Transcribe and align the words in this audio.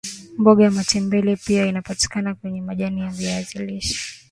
mboga 0.37 0.61
ya 0.63 0.71
matembele 0.71 1.35
pia 1.35 1.65
inapatika 1.65 2.35
kwenya 2.35 2.61
majani 2.61 3.01
ya 3.01 3.09
viazi 3.09 3.65
lishe 3.65 4.05